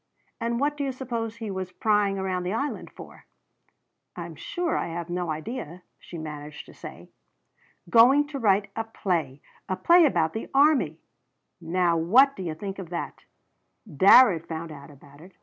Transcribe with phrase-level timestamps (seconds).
[0.39, 3.25] "And what do you suppose he was prying around the Island for?"
[4.15, 7.11] "I'm sure I have no idea," she managed to say.
[7.87, 10.97] "Going to write a play a play about the army!
[11.61, 13.25] Now what do you think of that?
[13.87, 15.35] Darrett found out about it.